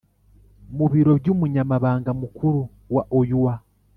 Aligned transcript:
mu 0.75 0.85
biro 0.91 1.11
by'umunyamabanga 1.21 2.09
mukuru 2.21 2.59
wa 2.93 3.03
oua 3.17 3.53